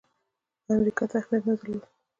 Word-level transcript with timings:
امریکا 0.75 1.05
ته 1.11 1.15
اهمیت 1.19 1.43
نه 1.47 1.53
درلود. 1.59 1.83